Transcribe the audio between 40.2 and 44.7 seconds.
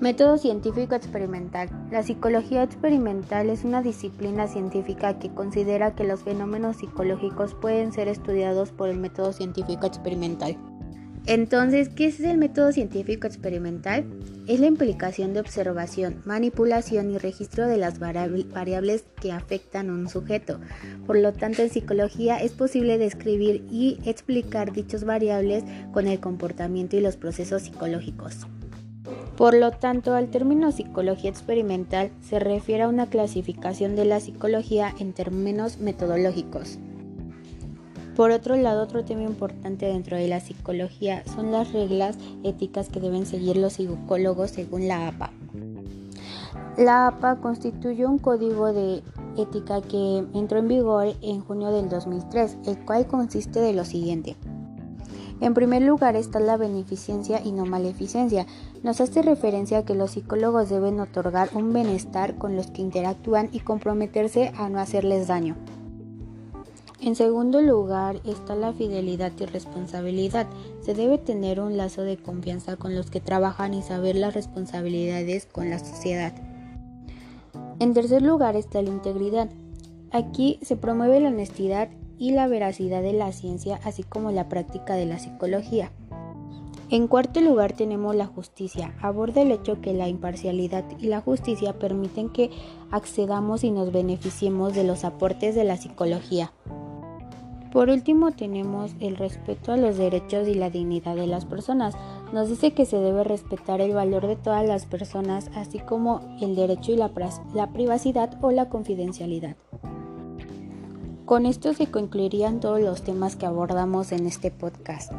la psicología son las reglas éticas que deben seguir los psicólogos